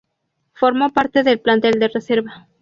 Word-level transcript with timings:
Formó 0.53 0.89
parte 0.89 1.21
del 1.21 1.39
plantel 1.39 1.73
de 1.77 1.89
Reserva. 1.89 2.47